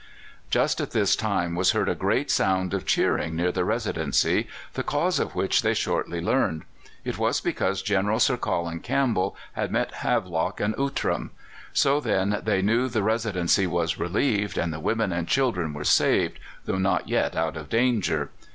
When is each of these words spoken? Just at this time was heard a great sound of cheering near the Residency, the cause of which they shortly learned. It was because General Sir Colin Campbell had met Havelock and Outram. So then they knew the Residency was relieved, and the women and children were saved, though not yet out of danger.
Just 0.49 0.81
at 0.81 0.89
this 0.93 1.15
time 1.15 1.53
was 1.53 1.73
heard 1.73 1.87
a 1.87 1.93
great 1.93 2.31
sound 2.31 2.73
of 2.73 2.87
cheering 2.87 3.35
near 3.35 3.51
the 3.51 3.63
Residency, 3.63 4.47
the 4.73 4.81
cause 4.81 5.19
of 5.19 5.35
which 5.35 5.61
they 5.61 5.75
shortly 5.75 6.19
learned. 6.19 6.63
It 7.05 7.19
was 7.19 7.39
because 7.39 7.83
General 7.83 8.19
Sir 8.19 8.35
Colin 8.35 8.79
Campbell 8.79 9.35
had 9.53 9.71
met 9.71 9.93
Havelock 9.93 10.59
and 10.59 10.73
Outram. 10.79 11.29
So 11.71 11.99
then 11.99 12.41
they 12.43 12.63
knew 12.63 12.89
the 12.89 13.03
Residency 13.03 13.67
was 13.67 13.99
relieved, 13.99 14.57
and 14.57 14.73
the 14.73 14.79
women 14.79 15.11
and 15.11 15.27
children 15.27 15.71
were 15.71 15.83
saved, 15.83 16.39
though 16.65 16.79
not 16.79 17.07
yet 17.07 17.35
out 17.35 17.55
of 17.55 17.69
danger. 17.69 18.31